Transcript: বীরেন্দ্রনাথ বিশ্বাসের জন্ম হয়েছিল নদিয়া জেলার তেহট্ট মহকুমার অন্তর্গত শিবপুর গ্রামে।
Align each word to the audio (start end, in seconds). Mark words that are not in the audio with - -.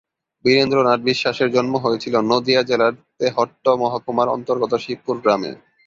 বীরেন্দ্রনাথ 0.45 0.99
বিশ্বাসের 1.01 1.49
জন্ম 1.51 1.73
হয়েছিল 1.77 2.15
নদিয়া 2.31 2.61
জেলার 2.63 2.93
তেহট্ট 3.19 3.65
মহকুমার 3.81 4.27
অন্তর্গত 4.29 4.73
শিবপুর 4.75 5.15
গ্রামে। 5.23 5.51